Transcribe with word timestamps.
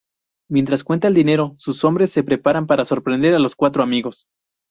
Mientras 0.49 0.83
cuenta 0.83 1.07
el 1.09 1.13
dinero, 1.13 1.51
sus 1.53 1.83
hombres 1.83 2.09
se 2.09 2.23
preparan 2.23 2.65
para 2.65 2.85
sorprender 2.85 3.35
a 3.35 3.39
los 3.39 3.55
cuatro 3.55 3.83
amigos. 3.83 4.29